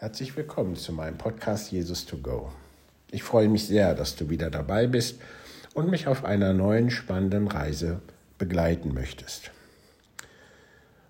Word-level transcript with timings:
Herzlich 0.00 0.36
willkommen 0.36 0.76
zu 0.76 0.92
meinem 0.92 1.18
Podcast 1.18 1.72
Jesus 1.72 2.06
to 2.06 2.18
Go. 2.18 2.52
Ich 3.10 3.24
freue 3.24 3.48
mich 3.48 3.66
sehr, 3.66 3.96
dass 3.96 4.14
du 4.14 4.30
wieder 4.30 4.48
dabei 4.48 4.86
bist 4.86 5.20
und 5.74 5.90
mich 5.90 6.06
auf 6.06 6.24
einer 6.24 6.52
neuen 6.52 6.92
spannenden 6.92 7.48
Reise 7.48 8.00
begleiten 8.38 8.94
möchtest. 8.94 9.50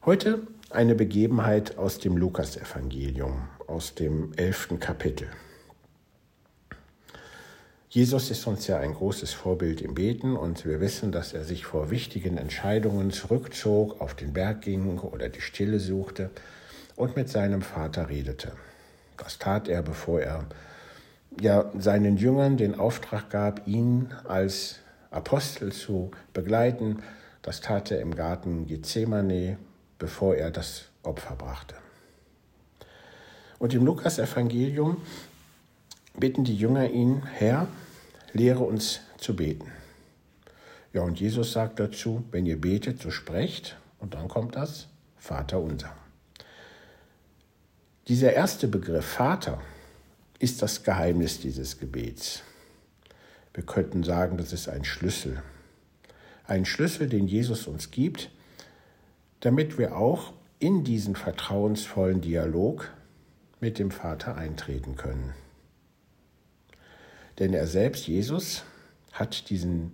Heute 0.07 0.41
eine 0.71 0.95
Begebenheit 0.95 1.77
aus 1.77 1.99
dem 1.99 2.17
Lukasevangelium, 2.17 3.47
aus 3.67 3.95
dem 3.95 4.33
elften 4.37 4.81
Kapitel. 4.81 5.29
Jesus 7.91 8.31
ist 8.31 8.47
uns 8.47 8.67
ja 8.69 8.79
ein 8.79 8.95
großes 8.95 9.35
Vorbild 9.35 9.83
im 9.83 9.97
Beten 9.97 10.35
und 10.35 10.65
wir 10.65 10.81
wissen, 10.81 11.13
dass 11.13 11.35
er 11.35 11.45
sich 11.45 11.67
vor 11.67 11.91
wichtigen 11.91 12.39
Entscheidungen 12.39 13.11
zurückzog, 13.11 14.01
auf 14.01 14.15
den 14.15 14.33
Berg 14.33 14.63
ging 14.63 14.99
oder 14.99 15.29
die 15.29 15.43
Stille 15.43 15.79
suchte 15.79 16.31
und 16.97 17.17
mit 17.17 17.29
seinem 17.29 17.61
Vater 17.61 18.09
redete. 18.09 18.53
Das 19.19 19.39
tat 19.39 19.69
er, 19.69 19.83
bevor 19.83 20.21
er 20.21 20.47
ja 21.41 21.71
seinen 21.79 22.17
Jüngern 22.17 22.57
den 22.57 22.79
Auftrag 22.79 23.31
gab, 23.31 23.67
ihn 23.67 24.13
als 24.27 24.77
Apostel 25.11 25.73
zu 25.73 26.11
begleiten. 26.33 27.03
Das 27.43 27.61
tat 27.61 27.91
er 27.91 28.01
im 28.01 28.15
Garten 28.15 28.67
Gethsemane, 28.67 29.59
bevor 29.99 30.37
er 30.37 30.51
das 30.51 30.85
Opfer 31.03 31.37
brachte. 31.37 31.75
Und 33.59 33.75
im 33.75 33.85
Lukas-Evangelium 33.85 34.99
bitten 36.17 36.45
die 36.45 36.57
Jünger 36.57 36.89
ihn, 36.91 37.23
Herr, 37.27 37.69
lehre 38.33 38.63
uns 38.65 39.01
zu 39.19 39.35
beten. 39.35 39.71
Ja, 40.93 41.03
und 41.03 41.21
Jesus 41.21 41.53
sagt 41.53 41.81
dazu, 41.81 42.25
wenn 42.31 42.47
ihr 42.47 42.61
betet, 42.61 43.01
so 43.01 43.11
sprecht, 43.11 43.77
und 43.99 44.15
dann 44.15 44.29
kommt 44.29 44.57
das 44.57 44.89
Vater 45.17 45.61
unser. 45.61 45.93
Dieser 48.09 48.33
erste 48.33 48.69
Begriff 48.69 49.05
Vater 49.05 49.61
ist 50.39 50.63
das 50.63 50.83
Geheimnis 50.83 51.41
dieses 51.41 51.79
Gebets. 51.79 52.43
Wir 53.53 53.65
könnten 53.65 54.03
sagen, 54.03 54.39
das 54.39 54.55
ist 54.55 54.67
ein 54.67 54.87
Schlüssel. 54.87 55.43
Ein 56.47 56.65
Schlüssel, 56.65 57.11
den 57.11 57.27
Jesus 57.29 57.67
uns 57.67 57.91
gibt, 57.91 58.31
damit 59.41 59.77
wir 59.77 59.95
auch 59.95 60.33
in 60.59 60.85
diesen 60.85 61.17
vertrauensvollen 61.17 62.23
Dialog 62.23 62.91
mit 63.61 63.79
dem 63.79 63.91
Vater 63.91 64.39
eintreten 64.39 64.97
können. 64.97 65.35
Denn 67.39 67.53
er 67.53 67.67
selbst, 67.67 68.07
Jesus, 68.07 68.65
hat 69.13 69.51
diesen 69.51 69.93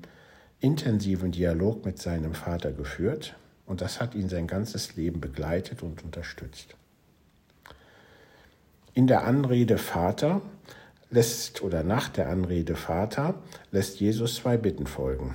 intensiven 0.61 1.33
Dialog 1.33 1.85
mit 1.85 2.01
seinem 2.01 2.35
Vater 2.35 2.71
geführt 2.71 3.35
und 3.67 3.81
das 3.81 4.01
hat 4.01 4.15
ihn 4.15 4.29
sein 4.29 4.47
ganzes 4.47 4.95
Leben 4.95 5.21
begleitet 5.21 5.83
und 5.83 6.05
unterstützt. 6.05 6.77
In 8.97 9.09
der 9.09 9.25
Anrede 9.25 9.77
Vater 9.77 10.41
lässt 11.11 11.63
oder 11.63 11.83
nach 11.83 12.09
der 12.09 12.29
Anrede 12.29 12.77
Vater 12.77 13.35
lässt 13.73 13.99
Jesus 13.99 14.37
zwei 14.37 14.57
Bitten 14.57 14.87
folgen. 14.87 15.35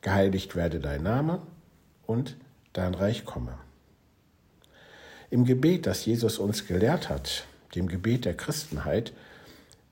Geheiligt 0.00 0.56
werde 0.56 0.80
dein 0.80 1.04
Name 1.04 1.40
und 2.06 2.36
dein 2.72 2.94
Reich 2.94 3.24
komme. 3.24 3.56
Im 5.30 5.44
Gebet, 5.44 5.86
das 5.86 6.04
Jesus 6.04 6.40
uns 6.40 6.66
gelehrt 6.66 7.08
hat, 7.08 7.44
dem 7.76 7.86
Gebet 7.86 8.24
der 8.24 8.36
Christenheit, 8.36 9.12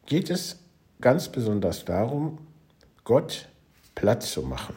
geht 0.07 0.29
es 0.29 0.57
ganz 1.01 1.29
besonders 1.29 1.85
darum, 1.85 2.39
Gott 3.05 3.47
Platz 3.95 4.33
zu 4.33 4.43
machen, 4.43 4.75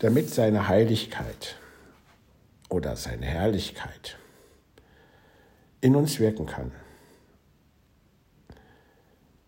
damit 0.00 0.30
seine 0.30 0.66
Heiligkeit 0.66 1.54
oder 2.68 2.96
seine 2.96 3.26
Herrlichkeit 3.26 4.16
in 5.80 5.96
uns 5.96 6.20
wirken 6.20 6.46
kann. 6.46 6.72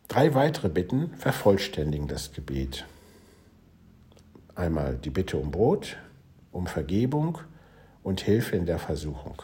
Drei 0.09 0.35
weitere 0.35 0.69
Bitten 0.69 1.15
vervollständigen 1.17 2.09
das 2.09 2.33
Gebet. 2.33 2.85
Einmal 4.55 4.97
die 4.97 5.11
Bitte 5.11 5.39
um 5.39 5.51
Brot, 5.51 5.97
um 6.51 6.67
Vergebung 6.67 7.39
und 8.03 8.21
Hilfe 8.21 8.57
in 8.57 8.67
der 8.67 8.79
Versuchung. 8.79 9.43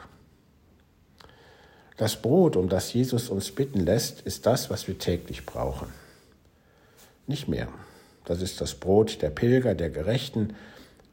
Das 1.96 2.20
Brot, 2.20 2.54
um 2.56 2.68
das 2.68 2.92
Jesus 2.92 3.28
uns 3.28 3.50
bitten 3.50 3.80
lässt, 3.80 4.20
ist 4.20 4.46
das, 4.46 4.70
was 4.70 4.86
wir 4.86 4.98
täglich 4.98 5.46
brauchen. 5.46 5.88
Nicht 7.26 7.48
mehr. 7.48 7.68
Das 8.24 8.42
ist 8.42 8.60
das 8.60 8.74
Brot 8.74 9.22
der 9.22 9.30
Pilger, 9.30 9.74
der 9.74 9.90
Gerechten, 9.90 10.54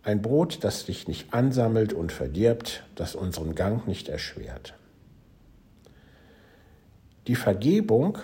ein 0.03 0.21
Brot, 0.21 0.63
das 0.63 0.85
dich 0.85 1.07
nicht 1.07 1.33
ansammelt 1.33 1.93
und 1.93 2.11
verdirbt, 2.11 2.83
das 2.93 3.15
unseren 3.15 3.55
Gang 3.55 3.87
nicht 3.87 4.09
erschwert. 4.09 4.75
Die 7.27 7.35
Vergebung 7.35 8.19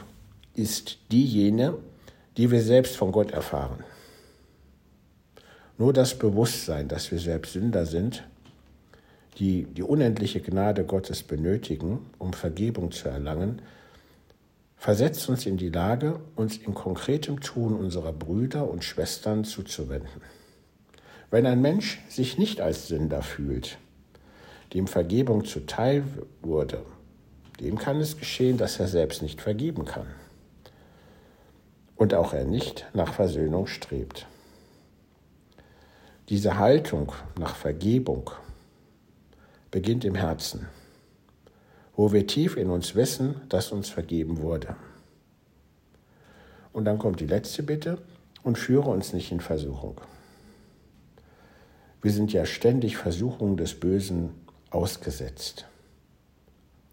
ist 0.54 1.00
diejene, 1.12 1.78
die 2.38 2.52
wir 2.52 2.62
selbst 2.62 2.96
von 2.96 3.12
Gott 3.12 3.32
erfahren. 3.32 3.84
Nur 5.80 5.92
das 5.92 6.18
Bewusstsein, 6.18 6.88
dass 6.88 7.12
wir 7.12 7.18
selbst 7.18 7.54
Sünder 7.54 7.88
sind, 7.88 8.24
die 9.40 9.64
die 9.64 9.82
unendliche 9.82 10.40
Gnade 10.40 10.86
Gottes 10.86 11.24
benötigen, 11.24 12.06
um 12.20 12.34
Vergebung 12.34 12.92
zu 12.92 13.10
erlangen, 13.10 13.64
versetzt 14.78 15.28
uns 15.30 15.48
in 15.48 15.58
die 15.58 15.70
Lage, 15.70 16.20
uns 16.36 16.58
in 16.58 16.76
konkretem 16.76 17.40
Tun 17.40 17.74
unserer 17.74 18.14
Brüder 18.14 18.70
und 18.70 18.84
Schwestern 18.84 19.46
zuzuwenden. 19.46 20.22
Wenn 21.32 21.48
ein 21.48 21.62
Mensch 21.62 22.00
sich 22.08 22.38
nicht 22.38 22.62
als 22.62 22.88
Sünder 22.88 23.24
fühlt, 23.24 23.80
dem 24.74 24.86
Vergebung 24.86 25.46
zuteil 25.46 26.04
wurde 26.42 26.84
dem 27.62 27.78
kann 27.78 28.00
es 28.00 28.18
geschehen, 28.18 28.58
dass 28.58 28.80
er 28.80 28.88
selbst 28.88 29.22
nicht 29.22 29.40
vergeben 29.40 29.86
kann 29.86 30.08
und 31.96 32.16
auch 32.16 32.34
er 32.34 32.46
nicht 32.46 32.88
nach 32.94 33.14
Versöhnung 33.14 33.68
strebt. 33.68 34.26
Diese 36.30 36.58
Haltung 36.58 37.14
nach 37.38 37.56
Vergebung 37.56 38.32
beginnt 39.70 40.04
im 40.04 40.16
Herzen, 40.16 40.68
wo 41.96 42.12
wir 42.12 42.26
tief 42.26 42.58
in 42.58 42.72
uns 42.72 42.96
wissen, 42.96 43.40
dass 43.50 43.72
uns 43.72 43.90
vergeben 43.90 44.42
wurde. 44.42 44.76
Und 46.74 46.86
dann 46.86 46.98
kommt 46.98 47.20
die 47.20 47.28
letzte 47.28 47.62
Bitte 47.62 48.00
und 48.42 48.58
führe 48.58 48.90
uns 48.90 49.14
nicht 49.14 49.32
in 49.32 49.40
Versuchung. 49.40 50.02
Wir 52.02 52.12
sind 52.12 52.34
ja 52.34 52.46
ständig 52.46 52.98
Versuchungen 52.98 53.58
des 53.58 53.80
Bösen 53.80 54.32
ausgesetzt. 54.72 55.68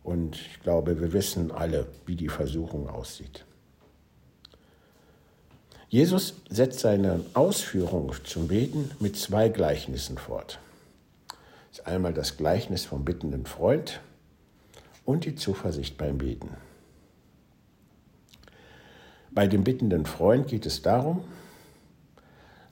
Und 0.09 0.37
ich 0.37 0.61
glaube, 0.63 0.99
wir 1.03 1.13
wissen 1.13 1.53
alle, 1.53 1.87
wie 2.07 2.17
die 2.17 2.31
Versuchung 2.31 2.89
aussieht. 2.89 3.45
Jesus 5.91 6.37
setzt 6.49 6.81
seine 6.81 7.21
Ausführung 7.35 8.15
zum 8.25 8.49
Beten 8.49 8.91
mit 9.01 9.19
zwei 9.19 9.51
Gleichnissen 9.51 10.17
fort. 10.17 10.61
Das 11.29 11.81
ist 11.81 11.87
einmal 11.87 12.15
das 12.15 12.39
Gleichnis 12.39 12.87
vom 12.87 13.05
bittenden 13.05 13.45
Freund 13.45 14.01
und 15.05 15.27
die 15.27 15.35
Zuversicht 15.35 15.99
beim 15.99 16.17
Beten. 16.17 16.57
Bei 19.31 19.47
dem 19.47 19.63
bittenden 19.63 20.07
Freund 20.07 20.49
geht 20.49 20.65
es 20.65 20.81
darum, 20.81 21.23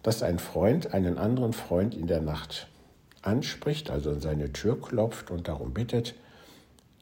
dass 0.03 0.23
ein 0.23 0.39
Freund 0.39 0.95
einen 0.95 1.19
anderen 1.19 1.53
Freund 1.53 1.95
in 1.95 2.07
der 2.07 2.23
Nacht 2.23 2.67
anspricht, 3.21 3.91
also 3.91 4.09
an 4.09 4.23
seine 4.23 4.55
Tür 4.55 4.81
klopft 4.81 5.31
und 5.31 5.49
darum 5.49 5.75
bittet, 5.75 6.15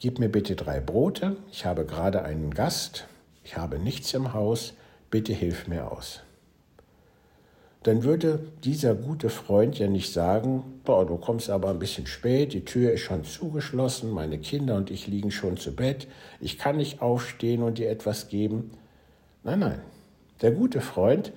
Gib 0.05 0.19
mir 0.19 0.29
bitte 0.29 0.55
drei 0.55 0.81
Brote, 0.81 1.39
ich 1.51 1.65
habe 1.65 1.87
gerade 1.87 2.25
einen 2.25 2.53
Gast, 2.53 3.07
ich 3.43 3.57
habe 3.57 3.79
nichts 3.79 4.13
im 4.13 4.35
Haus, 4.35 4.75
bitte 5.11 5.33
hilf 5.33 5.67
mir 5.67 5.91
aus. 5.91 6.21
Dann 7.85 8.05
würde 8.05 8.39
dieser 8.65 8.95
gute 8.95 9.31
Freund 9.31 9.79
ja 9.79 9.89
nicht 9.89 10.13
sagen, 10.13 10.83
boah, 10.85 11.07
du 11.07 11.17
kommst 11.17 11.49
aber 11.49 11.71
ein 11.71 11.79
bisschen 11.79 12.07
spät, 12.07 12.53
die 12.53 12.67
Tür 12.67 12.93
ist 12.93 13.01
schon 13.01 13.25
zugeschlossen, 13.25 14.11
meine 14.11 14.37
Kinder 14.37 14.77
und 14.77 14.91
ich 14.91 15.07
liegen 15.07 15.31
schon 15.31 15.57
zu 15.57 15.75
Bett, 15.75 16.07
ich 16.39 16.59
kann 16.59 16.77
nicht 16.77 17.01
aufstehen 17.01 17.63
und 17.63 17.79
dir 17.79 17.89
etwas 17.89 18.29
geben. 18.29 18.73
Nein, 19.43 19.61
nein, 19.61 19.81
der 20.43 20.51
gute 20.51 20.83
Freund, 20.83 21.33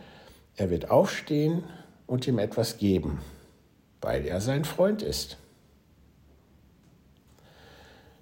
er 0.58 0.70
wird 0.70 0.92
aufstehen 0.92 1.64
und 2.06 2.28
ihm 2.28 2.38
etwas 2.38 2.78
geben, 2.78 3.22
weil 4.02 4.26
er 4.26 4.42
sein 4.42 4.66
Freund 4.66 5.04
ist. 5.04 5.38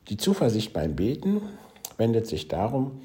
Die 0.09 0.17
Zuversicht 0.17 0.71
beim 0.73 0.95
Beten 0.95 1.41
wendet 1.97 2.27
sich 2.27 2.47
darum, 2.47 3.01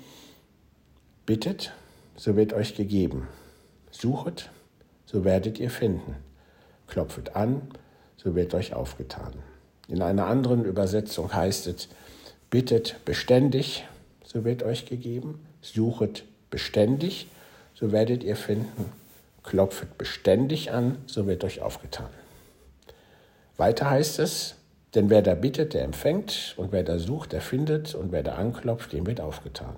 bittet, 1.25 1.73
so 2.17 2.37
wird 2.37 2.53
euch 2.53 2.75
gegeben. 2.75 3.29
Suchet, 3.91 4.51
so 5.07 5.25
werdet 5.25 5.59
ihr 5.59 5.71
finden. 5.71 6.17
Klopfet 6.87 7.37
an, 7.37 7.63
so 8.17 8.35
wird 8.35 8.53
euch 8.55 8.75
aufgetan. 8.75 9.33
In 9.89 10.03
einer 10.03 10.27
anderen 10.27 10.65
Übersetzung 10.65 11.33
heißt 11.33 11.67
es, 11.69 11.89
bittet 12.51 12.97
beständig, 13.05 13.85
so 14.25 14.45
wird 14.45 14.63
euch 14.63 14.87
gegeben. 14.87 15.41
Suchet 15.63 16.25
beständig, 16.51 17.29
so 17.75 17.93
werdet 17.93 18.23
ihr 18.23 18.37
finden. 18.37 18.93
Klopfet 19.43 19.97
beständig 19.97 20.71
an, 20.71 20.99
so 21.07 21.27
wird 21.27 21.45
euch 21.45 21.63
aufgetan. 21.63 22.11
Weiter 23.57 23.89
heißt 23.89 24.19
es, 24.19 24.57
Denn 24.95 25.09
wer 25.09 25.23
da 25.23 25.35
bittet, 25.35 25.75
der 25.75 25.85
empfängt, 25.85 26.55
und 26.57 26.73
wer 26.73 26.83
da 26.83 26.99
sucht, 26.99 27.33
der 27.33 27.41
findet, 27.41 27.95
und 27.95 28.11
wer 28.11 28.23
da 28.23 28.35
anklopft, 28.35 28.93
dem 28.93 29.07
wird 29.07 29.21
aufgetan. 29.21 29.77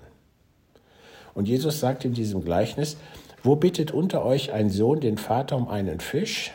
Und 1.34 1.48
Jesus 1.48 1.80
sagt 1.80 2.04
in 2.04 2.14
diesem 2.14 2.44
Gleichnis, 2.44 2.96
wo 3.42 3.56
bittet 3.56 3.90
unter 3.90 4.24
euch 4.24 4.52
ein 4.52 4.70
Sohn 4.70 5.00
den 5.00 5.18
Vater 5.18 5.56
um 5.56 5.68
einen 5.68 6.00
Fisch, 6.00 6.52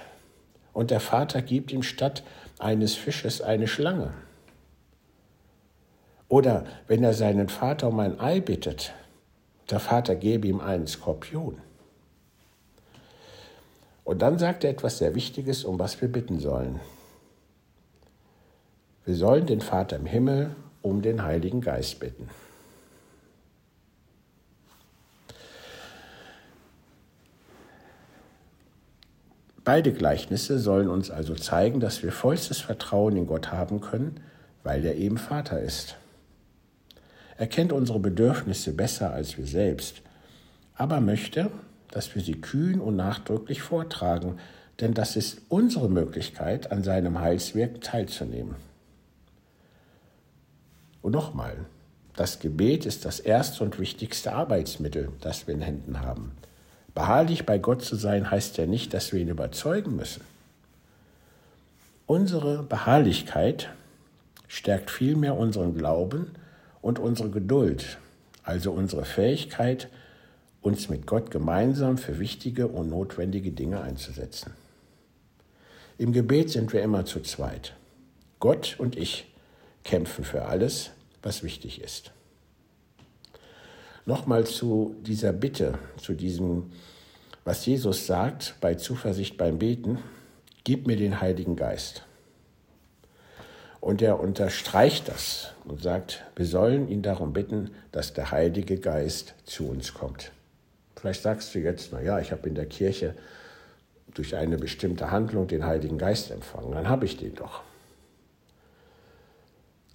und 0.73 0.91
der 0.91 0.99
Vater 0.99 1.41
gibt 1.41 1.71
ihm 1.71 1.81
statt 1.81 2.23
eines 2.59 2.93
Fisches 2.93 3.41
eine 3.41 3.67
Schlange? 3.67 4.13
Oder 6.29 6.65
wenn 6.87 7.03
er 7.03 7.13
seinen 7.13 7.49
Vater 7.49 7.87
um 7.87 7.99
ein 7.99 8.19
Ei 8.19 8.41
bittet, 8.41 8.93
der 9.69 9.79
Vater 9.79 10.15
gebe 10.15 10.47
ihm 10.47 10.59
einen 10.59 10.87
Skorpion. 10.87 11.57
Und 14.03 14.21
dann 14.21 14.37
sagt 14.37 14.63
er 14.63 14.69
etwas 14.69 14.99
sehr 14.99 15.15
Wichtiges, 15.15 15.63
um 15.65 15.79
was 15.79 15.99
wir 15.99 16.11
bitten 16.11 16.39
sollen. 16.39 16.79
Wir 19.07 19.15
sollen 19.15 19.45
den 19.45 19.61
Vater 19.61 19.95
im 19.95 20.05
Himmel 20.05 20.53
um 20.81 21.01
den 21.01 21.23
Heiligen 21.23 21.61
Geist 21.61 22.01
bitten. 22.01 22.27
Beide 29.63 29.93
Gleichnisse 29.93 30.59
sollen 30.59 30.89
uns 30.89 31.09
also 31.09 31.35
zeigen, 31.35 31.79
dass 31.79 32.03
wir 32.03 32.11
vollstes 32.11 32.59
Vertrauen 32.59 33.15
in 33.15 33.27
Gott 33.27 33.53
haben 33.53 33.79
können, 33.79 34.19
weil 34.63 34.83
er 34.83 34.95
eben 34.95 35.17
Vater 35.17 35.61
ist. 35.61 35.95
Er 37.37 37.47
kennt 37.47 37.71
unsere 37.71 37.99
Bedürfnisse 37.99 38.73
besser 38.73 39.13
als 39.13 39.37
wir 39.37 39.47
selbst, 39.47 40.01
aber 40.75 40.99
möchte, 40.99 41.49
dass 41.91 42.13
wir 42.13 42.21
sie 42.21 42.41
kühn 42.41 42.81
und 42.81 42.97
nachdrücklich 42.97 43.61
vortragen, 43.61 44.37
denn 44.81 44.93
das 44.93 45.15
ist 45.15 45.43
unsere 45.47 45.89
Möglichkeit, 45.89 46.73
an 46.73 46.83
seinem 46.83 47.21
Heilswerk 47.21 47.79
teilzunehmen. 47.79 48.66
Und 51.07 51.13
nochmal, 51.13 51.55
das 52.17 52.39
Gebet 52.39 52.85
ist 52.85 53.05
das 53.05 53.21
erste 53.21 53.63
und 53.63 53.79
wichtigste 53.79 54.33
Arbeitsmittel, 54.33 55.07
das 55.21 55.47
wir 55.47 55.53
in 55.53 55.61
Händen 55.61 56.01
haben. 56.01 56.33
Beharrlich 56.93 57.45
bei 57.45 57.59
Gott 57.59 57.81
zu 57.81 57.95
sein, 57.95 58.29
heißt 58.29 58.57
ja 58.57 58.65
nicht, 58.65 58.93
dass 58.93 59.13
wir 59.13 59.21
ihn 59.21 59.29
überzeugen 59.29 59.95
müssen. 59.95 60.21
Unsere 62.07 62.61
Beharrlichkeit 62.61 63.69
stärkt 64.49 64.91
vielmehr 64.91 65.37
unseren 65.37 65.77
Glauben 65.77 66.31
und 66.81 66.99
unsere 66.99 67.29
Geduld, 67.29 67.99
also 68.43 68.73
unsere 68.73 69.05
Fähigkeit, 69.05 69.87
uns 70.61 70.89
mit 70.89 71.07
Gott 71.07 71.31
gemeinsam 71.31 71.97
für 71.97 72.19
wichtige 72.19 72.67
und 72.67 72.89
notwendige 72.89 73.51
Dinge 73.51 73.79
einzusetzen. 73.79 74.51
Im 75.97 76.11
Gebet 76.11 76.49
sind 76.49 76.73
wir 76.73 76.81
immer 76.81 77.05
zu 77.05 77.21
zweit. 77.21 77.75
Gott 78.41 78.75
und 78.77 78.97
ich 78.97 79.31
kämpfen 79.85 80.25
für 80.25 80.43
alles, 80.43 80.91
was 81.27 81.43
wichtig 81.43 81.81
ist. 81.81 82.11
Nochmal 84.05 84.47
zu 84.47 84.95
dieser 85.01 85.33
Bitte, 85.33 85.77
zu 86.01 86.13
diesem, 86.13 86.71
was 87.43 87.65
Jesus 87.65 88.07
sagt 88.07 88.55
bei 88.61 88.75
Zuversicht 88.75 89.37
beim 89.37 89.59
Beten, 89.59 89.99
gib 90.63 90.87
mir 90.87 90.95
den 90.95 91.19
Heiligen 91.19 91.57
Geist. 91.57 92.03
Und 93.81 94.01
er 94.01 94.21
unterstreicht 94.21 95.09
das 95.09 95.51
und 95.65 95.81
sagt, 95.83 96.23
wir 96.37 96.45
sollen 96.45 96.87
ihn 96.87 97.01
darum 97.01 97.33
bitten, 97.33 97.71
dass 97.91 98.13
der 98.13 98.31
Heilige 98.31 98.77
Geist 98.77 99.35
zu 99.43 99.67
uns 99.67 99.93
kommt. 99.93 100.31
Vielleicht 100.95 101.21
sagst 101.21 101.53
du 101.53 101.59
jetzt, 101.59 101.89
na 101.91 102.01
ja, 102.01 102.19
ich 102.19 102.31
habe 102.31 102.47
in 102.47 102.55
der 102.55 102.65
Kirche 102.67 103.13
durch 104.13 104.35
eine 104.35 104.57
bestimmte 104.57 105.11
Handlung 105.11 105.47
den 105.47 105.65
Heiligen 105.65 105.97
Geist 105.97 106.31
empfangen, 106.31 106.71
dann 106.71 106.87
habe 106.87 107.05
ich 107.05 107.17
den 107.17 107.35
doch. 107.35 107.61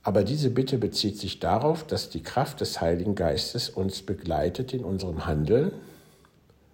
Aber 0.03 0.25
diese 0.25 0.51
Bitte 0.51 0.79
bezieht 0.79 1.19
sich 1.19 1.39
darauf, 1.39 1.87
dass 1.87 2.11
die 2.11 2.23
Kraft 2.23 2.61
des 2.61 2.81
Heiligen 2.81 3.15
Geistes 3.15 3.71
uns 3.71 4.03
begleitet 4.03 4.75
in 4.75 4.85
unserem 4.85 5.27
Handeln 5.27 5.73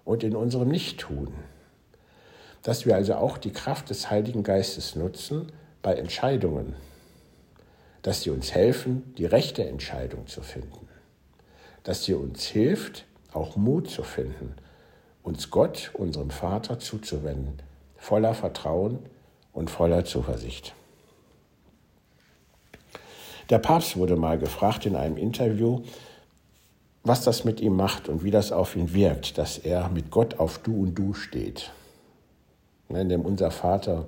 und 0.05 0.23
in 0.23 0.35
unserem 0.35 0.69
Nichttun. 0.69 1.35
Dass 2.63 2.87
wir 2.87 2.97
also 2.97 3.15
auch 3.15 3.37
die 3.37 3.53
Kraft 3.53 3.91
des 3.91 4.11
Heiligen 4.11 4.43
Geistes 4.43 4.97
nutzen 4.97 5.53
bei 5.83 5.95
Entscheidungen. 5.95 6.75
Dass 8.01 8.23
sie 8.23 8.31
uns 8.31 8.55
helfen, 8.55 9.15
die 9.19 9.27
rechte 9.27 9.67
Entscheidung 9.69 10.27
zu 10.27 10.41
finden. 10.41 10.89
Dass 11.83 12.05
sie 12.05 12.15
uns 12.15 12.45
hilft, 12.45 13.05
auch 13.35 13.57
Mut 13.57 13.91
zu 13.91 14.03
finden, 14.03 14.55
uns 15.23 15.51
Gott, 15.51 15.91
unserem 15.93 16.31
Vater, 16.31 16.79
zuzuwenden, 16.79 17.59
voller 17.97 18.35
Vertrauen 18.35 19.01
und 19.53 19.71
voller 19.71 20.07
Zuversicht. 20.07 20.75
Der 23.51 23.59
Papst 23.59 23.97
wurde 23.97 24.17
mal 24.17 24.39
gefragt 24.39 24.85
in 24.85 24.95
einem 24.95 25.17
Interview, 25.17 25.83
was 27.03 27.25
das 27.25 27.45
mit 27.45 27.61
ihm 27.61 27.77
macht 27.77 28.09
und 28.09 28.23
wie 28.23 28.31
das 28.31 28.53
auf 28.53 28.77
ihn 28.77 28.93
wirkt, 28.93 29.39
dass 29.39 29.57
er 29.57 29.89
mit 29.89 30.11
Gott 30.11 30.39
auf 30.39 30.59
Du 30.59 30.83
und 30.83 30.95
Du 30.95 31.15
steht. 31.15 31.71
In 32.91 33.09
dem 33.09 33.23
Unser 33.23 33.51
Vater 33.51 34.07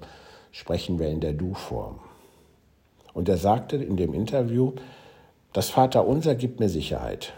sprechen 0.53 0.99
wir 0.99 1.09
in 1.09 1.21
der 1.21 1.33
Du-Form. 1.33 2.01
Und 3.15 3.29
er 3.29 3.39
sagte 3.39 3.77
in 3.77 3.97
dem 3.97 4.15
Interview, 4.15 4.73
das 5.53 5.71
Vaterunser 5.71 6.35
gibt 6.35 6.61
mir 6.61 6.69
Sicherheit. 6.69 7.33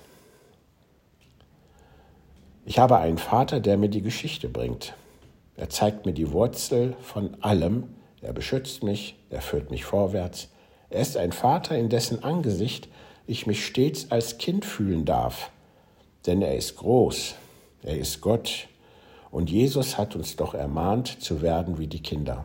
Ich 2.64 2.78
habe 2.78 2.98
einen 2.98 3.18
Vater, 3.18 3.60
der 3.60 3.76
mir 3.78 3.88
die 3.88 4.02
Geschichte 4.02 4.48
bringt. 4.48 4.94
Er 5.56 5.70
zeigt 5.70 6.06
mir 6.06 6.12
die 6.12 6.30
Wurzel 6.32 6.94
von 7.00 7.36
allem. 7.42 7.94
Er 8.20 8.32
beschützt 8.32 8.82
mich, 8.82 9.16
er 9.30 9.40
führt 9.40 9.70
mich 9.70 9.84
vorwärts. 9.84 10.51
Er 10.92 11.00
ist 11.00 11.16
ein 11.16 11.32
Vater, 11.32 11.74
in 11.78 11.88
dessen 11.88 12.22
Angesicht 12.22 12.86
ich 13.26 13.46
mich 13.46 13.64
stets 13.64 14.10
als 14.10 14.36
Kind 14.36 14.66
fühlen 14.66 15.06
darf. 15.06 15.50
Denn 16.26 16.42
er 16.42 16.54
ist 16.54 16.76
groß, 16.76 17.34
er 17.82 17.96
ist 17.96 18.20
Gott. 18.20 18.68
Und 19.30 19.50
Jesus 19.50 19.96
hat 19.96 20.14
uns 20.14 20.36
doch 20.36 20.52
ermahnt, 20.52 21.22
zu 21.22 21.40
werden 21.40 21.78
wie 21.78 21.86
die 21.86 22.02
Kinder. 22.02 22.44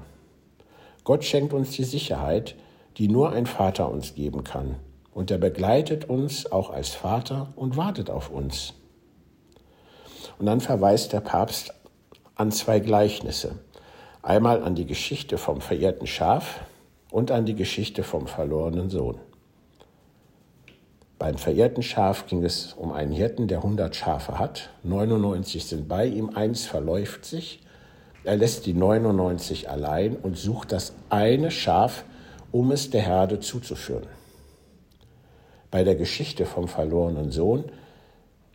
Gott 1.03 1.25
schenkt 1.25 1.51
uns 1.51 1.71
die 1.71 1.83
Sicherheit, 1.83 2.55
die 2.95 3.09
nur 3.09 3.33
ein 3.33 3.47
Vater 3.47 3.91
uns 3.91 4.15
geben 4.15 4.45
kann. 4.45 4.77
Und 5.13 5.29
er 5.29 5.39
begleitet 5.39 6.09
uns 6.09 6.49
auch 6.49 6.69
als 6.69 6.91
Vater 6.91 7.49
und 7.57 7.75
wartet 7.75 8.09
auf 8.09 8.29
uns. 8.29 8.75
Und 10.39 10.45
dann 10.45 10.61
verweist 10.61 11.11
der 11.11 11.19
Papst 11.19 11.73
an 12.35 12.53
zwei 12.53 12.79
Gleichnisse. 12.79 13.59
Einmal 14.21 14.63
an 14.63 14.75
die 14.75 14.85
Geschichte 14.85 15.37
vom 15.37 15.59
verehrten 15.59 16.07
Schaf, 16.07 16.61
und 17.11 17.31
an 17.31 17.45
die 17.45 17.55
Geschichte 17.55 18.03
vom 18.03 18.27
verlorenen 18.27 18.89
Sohn. 18.89 19.17
Beim 21.19 21.37
verehrten 21.37 21.81
Schaf 21.81 22.27
ging 22.27 22.43
es 22.43 22.73
um 22.73 22.91
einen 22.91 23.11
Hirten, 23.11 23.47
der 23.47 23.57
100 23.57 23.95
Schafe 23.95 24.37
hat, 24.37 24.69
99 24.83 25.65
sind 25.65 25.87
bei 25.87 26.05
ihm, 26.05 26.29
eins 26.29 26.65
verläuft 26.65 27.25
sich, 27.25 27.61
er 28.23 28.35
lässt 28.35 28.65
die 28.65 28.73
99 28.73 29.69
allein 29.69 30.15
und 30.15 30.37
sucht 30.37 30.71
das 30.71 30.93
eine 31.09 31.49
Schaf, 31.49 32.03
um 32.51 32.71
es 32.71 32.89
der 32.89 33.01
Herde 33.01 33.39
zuzuführen. 33.39 34.07
Bei 35.71 35.83
der 35.83 35.95
Geschichte 35.95 36.45
vom 36.45 36.67
verlorenen 36.67 37.31
Sohn 37.31 37.65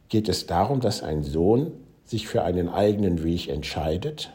geht 0.09 0.29
es 0.29 0.47
darum, 0.47 0.81
dass 0.81 1.03
ein 1.03 1.23
Sohn 1.23 1.73
sich 2.05 2.29
für 2.29 2.43
einen 2.43 2.69
eigenen 2.69 3.25
Weg 3.25 3.49
entscheidet, 3.49 4.31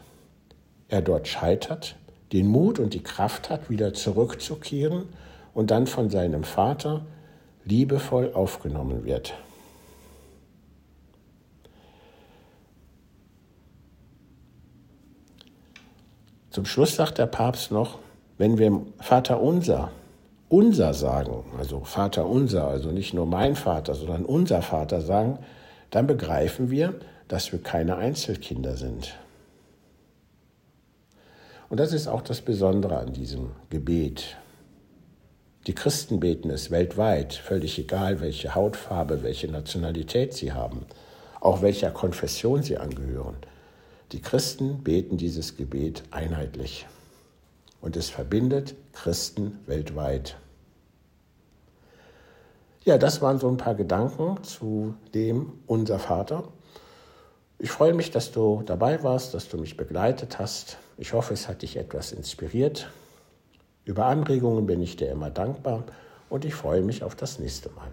er 0.88 1.02
dort 1.02 1.28
scheitert 1.28 1.96
den 2.32 2.46
Mut 2.46 2.78
und 2.78 2.94
die 2.94 3.02
Kraft 3.02 3.50
hat, 3.50 3.70
wieder 3.70 3.94
zurückzukehren 3.94 5.04
und 5.54 5.70
dann 5.70 5.86
von 5.86 6.10
seinem 6.10 6.44
Vater 6.44 7.06
liebevoll 7.64 8.32
aufgenommen 8.34 9.04
wird. 9.04 9.34
Zum 16.50 16.64
Schluss 16.64 16.96
sagt 16.96 17.18
der 17.18 17.26
Papst 17.26 17.70
noch, 17.70 17.98
wenn 18.38 18.58
wir 18.58 18.80
Vater 19.00 19.40
unser, 19.40 19.90
unser 20.48 20.94
sagen, 20.94 21.44
also 21.58 21.80
Vater 21.84 22.26
unser, 22.26 22.66
also 22.66 22.90
nicht 22.90 23.14
nur 23.14 23.26
mein 23.26 23.54
Vater, 23.54 23.94
sondern 23.94 24.24
unser 24.24 24.62
Vater 24.62 25.00
sagen, 25.00 25.38
dann 25.90 26.06
begreifen 26.06 26.70
wir, 26.70 26.94
dass 27.28 27.52
wir 27.52 27.62
keine 27.62 27.96
Einzelkinder 27.96 28.76
sind. 28.76 29.14
Und 31.68 31.80
das 31.80 31.92
ist 31.92 32.08
auch 32.08 32.22
das 32.22 32.40
Besondere 32.40 32.98
an 32.98 33.12
diesem 33.12 33.50
Gebet. 33.68 34.36
Die 35.66 35.74
Christen 35.74 36.18
beten 36.18 36.48
es 36.50 36.70
weltweit, 36.70 37.34
völlig 37.34 37.78
egal, 37.78 38.20
welche 38.20 38.54
Hautfarbe, 38.54 39.22
welche 39.22 39.48
Nationalität 39.48 40.32
sie 40.32 40.52
haben, 40.52 40.86
auch 41.40 41.60
welcher 41.60 41.90
Konfession 41.90 42.62
sie 42.62 42.78
angehören. 42.78 43.36
Die 44.12 44.22
Christen 44.22 44.82
beten 44.82 45.18
dieses 45.18 45.56
Gebet 45.58 46.04
einheitlich. 46.10 46.86
Und 47.82 47.96
es 47.96 48.08
verbindet 48.08 48.74
Christen 48.94 49.58
weltweit. 49.66 50.36
Ja, 52.84 52.96
das 52.96 53.20
waren 53.20 53.38
so 53.38 53.48
ein 53.48 53.58
paar 53.58 53.74
Gedanken 53.74 54.42
zu 54.42 54.94
dem 55.12 55.52
Unser 55.66 55.98
Vater. 55.98 56.44
Ich 57.58 57.70
freue 57.70 57.92
mich, 57.92 58.10
dass 58.10 58.32
du 58.32 58.62
dabei 58.64 59.02
warst, 59.02 59.34
dass 59.34 59.50
du 59.50 59.58
mich 59.58 59.76
begleitet 59.76 60.38
hast. 60.38 60.78
Ich 61.00 61.12
hoffe, 61.12 61.32
es 61.32 61.46
hat 61.46 61.62
dich 61.62 61.76
etwas 61.76 62.10
inspiriert. 62.10 62.90
Über 63.84 64.06
Anregungen 64.06 64.66
bin 64.66 64.82
ich 64.82 64.96
dir 64.96 65.10
immer 65.10 65.30
dankbar 65.30 65.84
und 66.28 66.44
ich 66.44 66.54
freue 66.54 66.82
mich 66.82 67.04
auf 67.04 67.14
das 67.14 67.38
nächste 67.38 67.70
Mal. 67.70 67.90